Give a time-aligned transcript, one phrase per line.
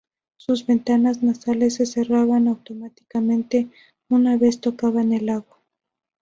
[0.37, 3.67] Sus ventanas nasales se cerraban automáticamente
[4.09, 5.59] una vez tocaban el agua.